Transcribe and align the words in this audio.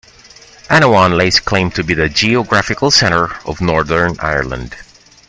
Annaghone 0.67 1.15
lays 1.15 1.39
claim 1.39 1.69
to 1.73 1.83
be 1.83 1.93
the 1.93 2.09
geographical 2.09 2.89
centre 2.89 3.35
of 3.45 3.61
Northern 3.61 4.15
Ireland. 4.19 4.75